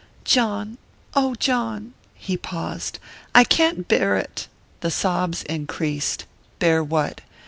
"John 0.23 0.79
oh, 1.13 1.35
John!" 1.35 1.93
He 2.15 2.35
paused. 2.35 2.97
"I 3.35 3.43
can't 3.43 3.87
bear 3.87 4.17
it!" 4.17 4.47
The 4.79 4.89
sobs 4.89 5.43
increased. 5.43 6.25
"Bear 6.57 6.83
what?" 6.83 7.21